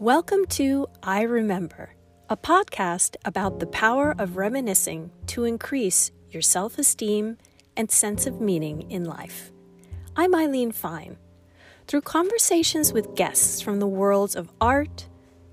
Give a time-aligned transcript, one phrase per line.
[0.00, 1.96] Welcome to I Remember,
[2.30, 7.36] a podcast about the power of reminiscing to increase your self esteem
[7.76, 9.50] and sense of meaning in life.
[10.14, 11.16] I'm Eileen Fine.
[11.88, 15.08] Through conversations with guests from the worlds of art,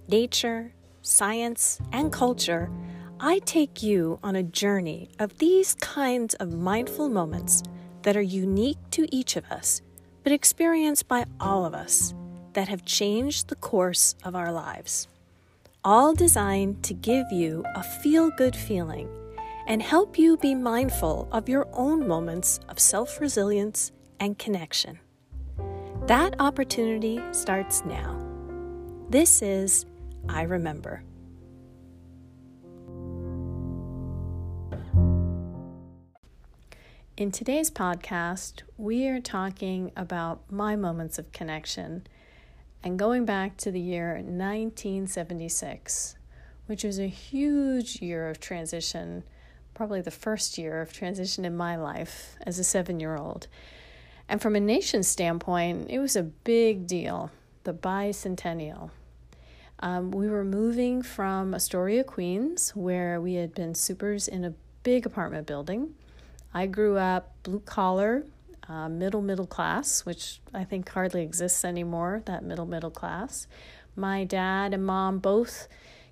[0.07, 2.69] nature, science, and culture,
[3.19, 7.63] I take you on a journey of these kinds of mindful moments
[8.03, 9.81] that are unique to each of us,
[10.21, 12.13] but experienced by all of us
[12.55, 15.07] that have changed the course of our lives.
[15.83, 19.07] All designed to give you a feel good feeling
[19.67, 24.99] and help you be mindful of your own moments of self resilience and connection.
[26.07, 28.19] That opportunity starts now.
[29.09, 29.85] This is
[30.29, 31.03] I Remember.
[37.17, 42.05] In today's podcast, we are talking about my moments of connection
[42.85, 46.15] and going back to the year 1976,
[46.67, 49.23] which was a huge year of transition,
[49.73, 53.47] probably the first year of transition in my life as a seven year old.
[54.29, 57.31] And from a nation standpoint, it was a big deal
[57.63, 58.91] the bicentennial.
[59.79, 65.07] Um, we were moving from Astoria, Queens, where we had been supers in a big
[65.07, 65.95] apartment building.
[66.53, 68.25] I grew up blue collar,
[68.67, 73.47] uh, middle middle class, which I think hardly exists anymore, that middle middle class.
[73.95, 75.67] My dad and mom both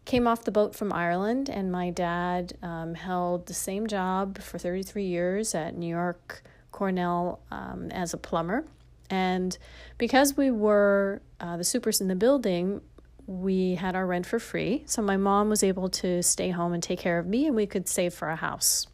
[0.06, 4.58] came off the boat from Ireland, and my dad um, held the same job for
[4.58, 8.66] 33 years at New York Cornell um, as a plumber.
[9.10, 9.58] And
[9.98, 12.82] because we were uh, the supers in the building,
[13.26, 14.84] we had our rent for free.
[14.86, 17.66] So my mom was able to stay home and take care of me, and we
[17.66, 18.88] could save for a house.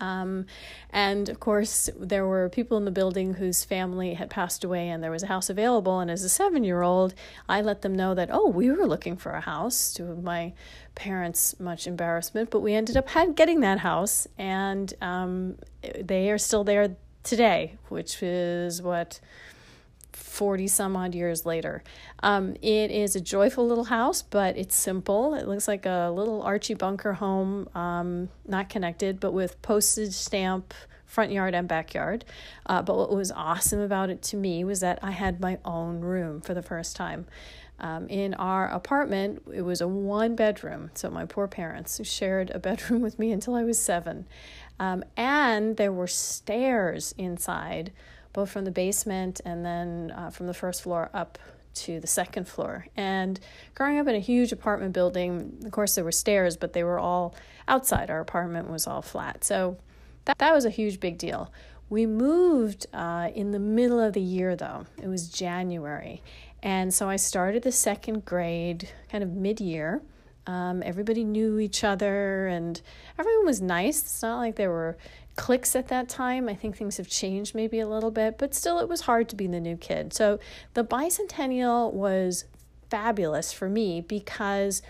[0.00, 0.46] Um,
[0.90, 5.02] and of course, there were people in the building whose family had passed away, and
[5.02, 6.00] there was a house available.
[6.00, 7.14] And as a seven year old,
[7.48, 10.52] I let them know that, oh, we were looking for a house to my
[10.94, 15.56] parents' much embarrassment, but we ended up had, getting that house, and um,
[16.00, 19.20] they are still there today, which is what
[20.16, 21.82] 40 some odd years later.
[22.22, 25.34] Um, it is a joyful little house, but it's simple.
[25.34, 30.74] It looks like a little Archie Bunker home, um, not connected, but with postage stamp
[31.06, 32.24] front yard and backyard.
[32.66, 36.00] Uh, but what was awesome about it to me was that I had my own
[36.00, 37.26] room for the first time.
[37.78, 40.90] Um, in our apartment, it was a one bedroom.
[40.94, 44.26] So my poor parents shared a bedroom with me until I was seven.
[44.78, 47.92] Um, and there were stairs inside
[48.34, 51.38] both from the basement and then uh, from the first floor up
[51.74, 52.86] to the second floor.
[52.96, 53.40] And
[53.74, 56.98] growing up in a huge apartment building, of course, there were stairs, but they were
[56.98, 57.34] all
[57.66, 58.10] outside.
[58.10, 59.44] Our apartment was all flat.
[59.44, 59.78] So
[60.26, 61.50] that, that was a huge big deal.
[61.88, 64.86] We moved uh, in the middle of the year, though.
[65.02, 66.22] It was January.
[66.62, 70.02] And so I started the second grade kind of mid year.
[70.46, 72.80] Um, everybody knew each other and
[73.18, 74.00] everyone was nice.
[74.02, 74.96] It's not like there were
[75.36, 76.48] cliques at that time.
[76.48, 79.36] I think things have changed maybe a little bit, but still it was hard to
[79.36, 80.12] be the new kid.
[80.12, 80.38] So
[80.74, 82.44] the bicentennial was
[82.90, 84.82] fabulous for me because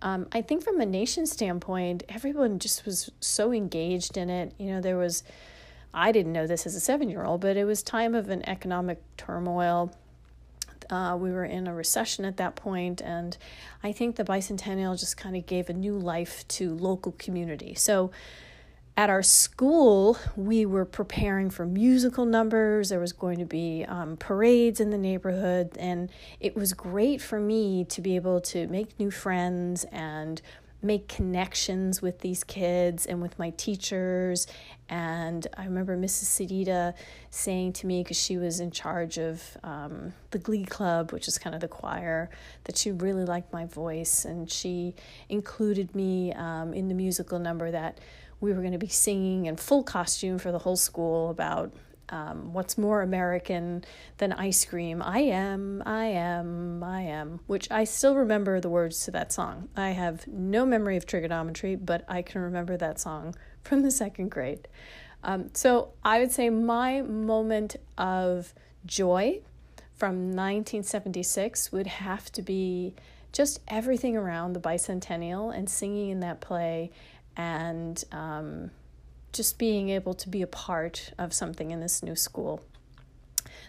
[0.00, 4.52] um, I think from a nation standpoint, everyone just was so engaged in it.
[4.58, 5.24] You know, there was,
[5.92, 8.48] I didn't know this as a seven year old, but it was time of an
[8.48, 9.92] economic turmoil.
[10.88, 13.36] Uh, we were in a recession at that point, and
[13.82, 17.74] I think the bicentennial just kind of gave a new life to local community.
[17.74, 18.10] So
[18.98, 22.88] at our school, we were preparing for musical numbers.
[22.88, 26.10] There was going to be um, parades in the neighborhood, and
[26.40, 30.42] it was great for me to be able to make new friends and
[30.82, 34.48] make connections with these kids and with my teachers.
[34.88, 36.24] And I remember Mrs.
[36.24, 36.94] Sedita
[37.30, 41.38] saying to me, because she was in charge of um, the Glee Club, which is
[41.38, 42.30] kind of the choir,
[42.64, 44.24] that she really liked my voice.
[44.24, 44.94] And she
[45.28, 47.98] included me um, in the musical number that
[48.40, 51.72] we were going to be singing in full costume for the whole school about
[52.10, 53.84] um, what's more American
[54.18, 55.02] than ice cream?
[55.02, 59.68] I am, I am, I am, which I still remember the words to that song.
[59.76, 64.30] I have no memory of trigonometry, but I can remember that song from the second
[64.30, 64.68] grade.
[65.22, 68.54] Um, so I would say my moment of
[68.86, 69.40] joy
[69.94, 72.94] from 1976 would have to be
[73.32, 76.90] just everything around the bicentennial and singing in that play
[77.38, 78.70] and um,
[79.32, 82.60] just being able to be a part of something in this new school.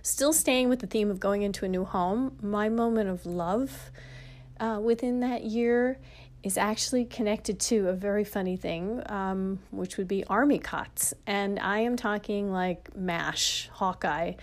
[0.01, 3.92] Still staying with the theme of going into a new home, my moment of love
[4.60, 6.00] uh, within that year
[6.42, 11.13] is actually connected to a very funny thing, um, which would be army cots.
[11.27, 14.33] And I am talking like MASH, Hawkeye,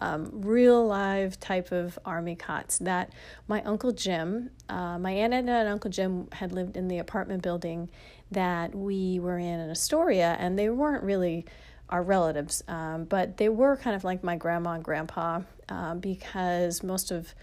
[0.00, 3.12] um, real live type of army cots that
[3.48, 7.42] my Uncle Jim, uh, my Aunt Edna and Uncle Jim had lived in the apartment
[7.42, 7.90] building
[8.30, 11.46] that we were in in Astoria, and they weren't really
[11.88, 16.82] our relatives, um, but they were kind of like my grandma and grandpa uh, because
[16.82, 17.34] most of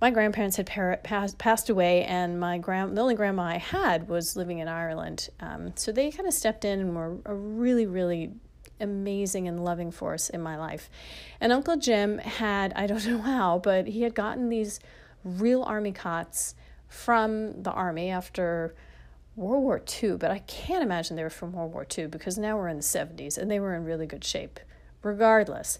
[0.00, 4.08] my grandparents had par- passed, passed away, and my grand the only grandma I had
[4.08, 5.28] was living in Ireland.
[5.40, 8.32] Um, so they kind of stepped in and were a really, really
[8.82, 10.90] amazing and loving force in my life.
[11.40, 14.80] And Uncle Jim had, I don't know how, but he had gotten these
[15.24, 16.54] real army cots
[16.88, 18.74] from the army after
[19.34, 22.56] World War II, but I can't imagine they were from World War II because now
[22.56, 24.60] we're in the 70s and they were in really good shape.
[25.02, 25.78] Regardless,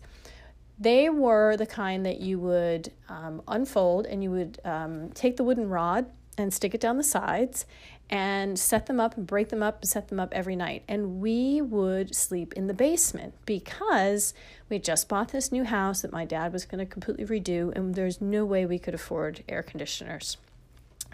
[0.79, 5.45] they were the kind that you would um, unfold and you would um, take the
[5.45, 6.07] wooden rod
[6.39, 7.67] and stick it down the sides
[8.11, 10.83] and set them up and break them up and set them up every night.
[10.87, 14.35] And we would sleep in the basement because
[14.69, 17.95] we just bought this new house that my dad was going to completely redo, and
[17.95, 20.37] there's no way we could afford air conditioners.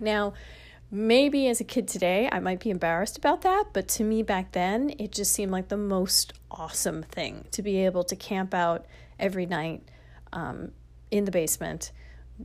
[0.00, 0.35] Now,
[0.91, 4.53] maybe as a kid today, I might be embarrassed about that, but to me back
[4.53, 8.87] then, it just seemed like the most awesome thing to be able to camp out
[9.20, 9.82] every night
[10.32, 10.73] um,
[11.11, 11.93] in the basement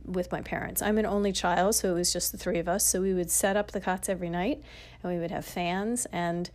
[0.04, 0.82] with my parents.
[0.82, 2.86] I'm an only child, so it was just the three of us.
[2.86, 4.62] So we would set up the cots every night
[5.02, 6.06] and we would have fans.
[6.12, 6.50] And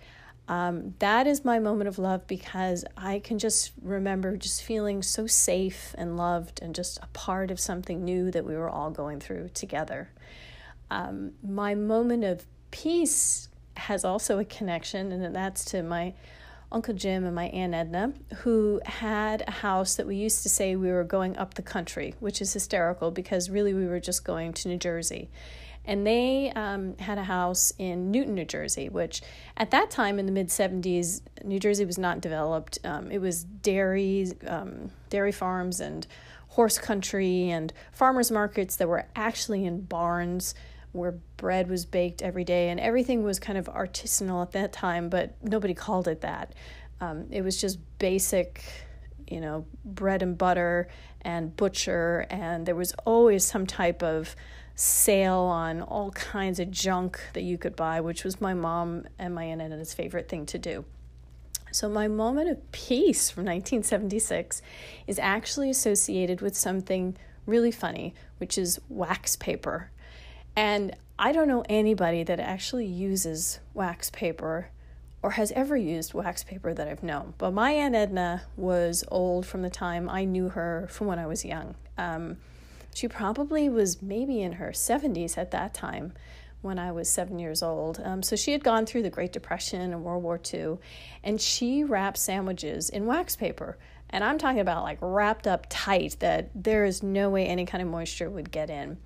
[0.47, 5.27] um, that is my moment of love because I can just remember just feeling so
[5.27, 9.19] safe and loved and just a part of something new that we were all going
[9.19, 10.09] through together.
[10.89, 16.13] Um, my moment of peace has also a connection, and that's to my
[16.71, 20.75] Uncle Jim and my Aunt Edna, who had a house that we used to say
[20.75, 24.54] we were going up the country, which is hysterical because really we were just going
[24.54, 25.30] to New Jersey.
[25.86, 29.24] And they um, had a house in Newton, New Jersey, which
[29.57, 32.77] at that time in the mid 70s, New Jersey was not developed.
[32.83, 36.06] Um, it was dairy, um, dairy farms and
[36.50, 40.54] horse country and farmers markets that were actually in barns
[40.91, 45.09] where bread was baked every day and everything was kind of artisanal at that time,
[45.09, 46.53] but nobody called it that.
[47.01, 48.63] Um, it was just basic,
[49.27, 50.88] you know, bread and butter
[51.21, 54.36] and butcher, and there was always some type of
[54.75, 59.35] sale on all kinds of junk that you could buy, which was my mom and
[59.35, 60.85] my aunt and Edna's favorite thing to do.
[61.71, 64.62] So, my moment of peace from 1976
[65.06, 67.15] is actually associated with something
[67.45, 69.92] really funny, which is wax paper.
[70.56, 74.69] And I don't know anybody that actually uses wax paper
[75.22, 77.34] or has ever used wax paper that I've known.
[77.38, 81.28] But my Aunt Edna was old from the time I knew her from when I
[81.28, 81.75] was young.
[81.98, 82.38] Um,
[82.94, 86.13] she probably was maybe in her 70s at that time
[86.62, 88.02] when I was seven years old.
[88.04, 90.78] Um, so she had gone through the Great Depression and World War II,
[91.24, 93.78] and she wrapped sandwiches in wax paper.
[94.10, 97.81] And I'm talking about like wrapped up tight that there is no way any kind
[97.81, 98.98] of moisture would get in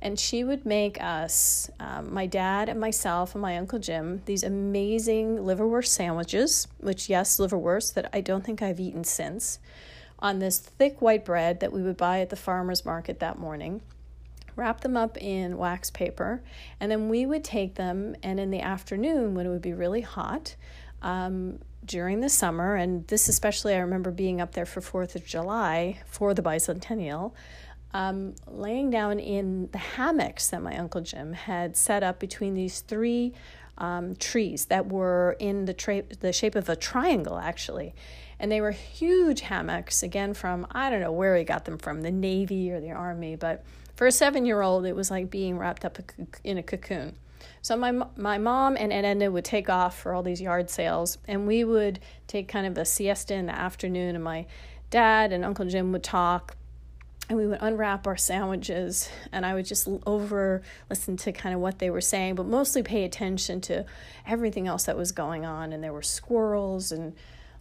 [0.00, 4.44] and she would make us, um, my dad and myself and my uncle Jim, these
[4.44, 9.58] amazing liverwurst sandwiches, which, yes, liverwurst that I don't think I've eaten since,
[10.20, 13.80] on this thick white bread that we would buy at the farmer's market that morning.
[14.54, 16.42] Wrap them up in wax paper,
[16.80, 20.00] and then we would take them, and in the afternoon, when it would be really
[20.00, 20.56] hot,
[21.02, 25.24] um, during the summer, and this especially I remember being up there for 4th of
[25.24, 27.32] July for the bicentennial,
[27.94, 32.80] um, laying down in the hammocks that my Uncle Jim had set up between these
[32.80, 33.32] three
[33.78, 37.94] um, trees that were in the, tra- the shape of a triangle, actually.
[38.40, 42.02] And they were huge hammocks, again, from I don't know where he got them from,
[42.02, 43.64] the Navy or the Army, but
[43.96, 45.98] for a seven year old, it was like being wrapped up
[46.44, 47.16] in a cocoon.
[47.62, 51.48] So my my mom and Edna would take off for all these yard sales, and
[51.48, 54.46] we would take kind of a siesta in the afternoon, and my
[54.90, 56.56] dad and Uncle Jim would talk
[57.28, 61.60] and we would unwrap our sandwiches and i would just over listen to kind of
[61.60, 63.84] what they were saying but mostly pay attention to
[64.26, 67.14] everything else that was going on and there were squirrels and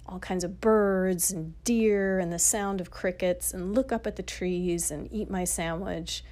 [0.08, 4.16] all kinds of birds and deer and the sound of crickets and look up at
[4.16, 6.24] the trees and eat my sandwich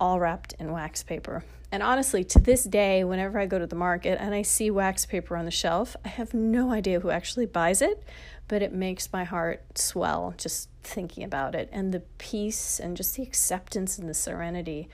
[0.00, 1.44] all wrapped in wax paper.
[1.70, 5.06] And honestly to this day whenever i go to the market and i see wax
[5.06, 8.02] paper on the shelf i have no idea who actually buys it
[8.50, 11.68] but it makes my heart swell just thinking about it.
[11.70, 14.88] And the peace and just the acceptance and the serenity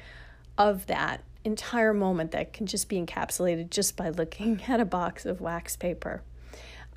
[0.59, 5.25] of that entire moment that can just be encapsulated just by looking at a box
[5.25, 6.23] of wax paper.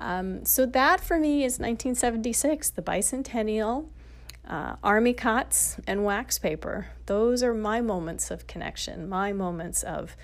[0.00, 3.86] Um, so that for me is 1976, the bicentennial,
[4.50, 6.88] uh, army cots, and wax paper.
[7.06, 10.16] Those are my moments of connection, my moments of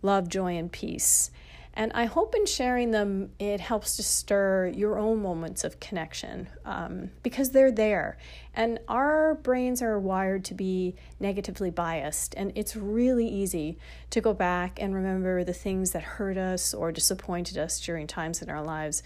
[0.00, 1.30] love, joy, and peace.
[1.74, 6.48] And I hope in sharing them, it helps to stir your own moments of connection
[6.64, 8.16] um, because they're there.
[8.54, 12.34] And our brains are wired to be negatively biased.
[12.34, 13.76] And it's really easy
[14.08, 18.40] to go back and remember the things that hurt us or disappointed us during times
[18.40, 19.02] in our lives.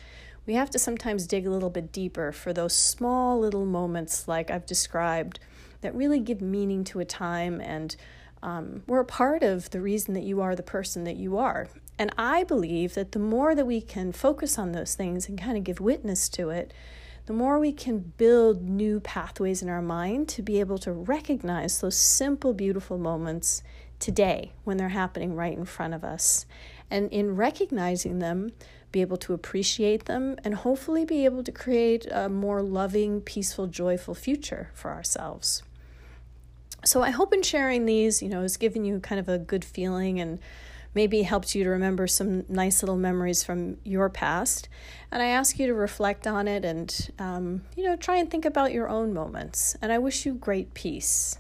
[0.47, 4.51] We have to sometimes dig a little bit deeper for those small little moments, like
[4.51, 5.39] I've described,
[5.81, 7.97] that really give meaning to a time and
[8.43, 11.69] um, we're a part of the reason that you are the person that you are.
[11.99, 15.59] And I believe that the more that we can focus on those things and kind
[15.59, 16.73] of give witness to it,
[17.27, 21.81] the more we can build new pathways in our mind to be able to recognize
[21.81, 23.63] those simple, beautiful moments
[23.99, 26.47] today when they're happening right in front of us.
[26.91, 28.53] And in recognizing them,
[28.93, 33.69] be able to appreciate them and hopefully be able to create a more loving, peaceful,
[33.69, 35.63] joyful future for ourselves.
[36.85, 39.65] So I hope in sharing these, you know, has given you kind of a good
[39.65, 40.39] feeling and
[40.95, 44.69] maybe helped you to remember some nice little memories from your past.
[45.13, 48.45] And I ask you to reflect on it and, um, you know, try and think
[48.45, 49.77] about your own moments.
[49.81, 51.39] And I wish you great peace.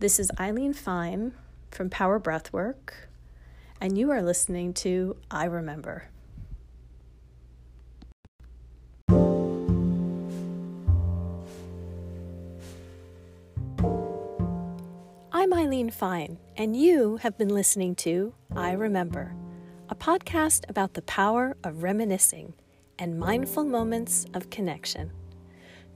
[0.00, 1.32] This is Eileen Fine
[1.70, 3.06] from Power Breathwork,
[3.84, 6.08] and you are listening to I Remember.
[15.30, 19.34] I'm Eileen Fine, and you have been listening to I Remember,
[19.90, 22.54] a podcast about the power of reminiscing
[22.98, 25.10] and mindful moments of connection.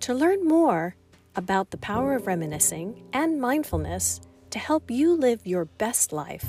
[0.00, 0.94] To learn more
[1.34, 6.44] about the power of reminiscing and mindfulness to help you live your best life,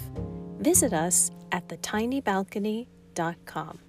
[0.59, 3.88] visit us at thetinybalcony.com.